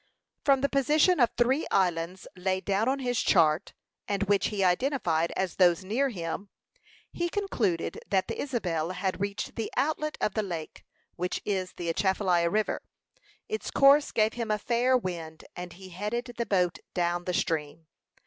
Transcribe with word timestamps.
From 0.43 0.61
the 0.61 0.67
position 0.67 1.19
of 1.19 1.29
three 1.37 1.67
islands 1.69 2.27
laid 2.35 2.65
down 2.65 2.89
on 2.89 2.97
his 2.97 3.21
chart, 3.21 3.75
and 4.07 4.23
which 4.23 4.47
he 4.47 4.63
identified 4.63 5.31
as 5.37 5.57
those 5.57 5.83
near 5.83 6.09
him, 6.09 6.49
he 7.11 7.29
concluded 7.29 7.99
that 8.07 8.27
the 8.27 8.41
Isabel 8.41 8.93
had 8.93 9.21
reached 9.21 9.55
the 9.57 9.71
outlet 9.77 10.17
of 10.19 10.33
the 10.33 10.41
lake, 10.41 10.83
which 11.17 11.39
is 11.45 11.73
the 11.73 11.87
Atchafalaya 11.87 12.49
River. 12.49 12.81
Its 13.47 13.69
course 13.69 14.11
gave 14.11 14.33
him 14.33 14.49
a 14.49 14.57
fair 14.57 14.97
wind, 14.97 15.45
and 15.55 15.73
he 15.73 15.89
headed 15.89 16.33
the 16.35 16.47
boat 16.47 16.79
down 16.95 17.25
the 17.25 17.33
stream. 17.35 17.85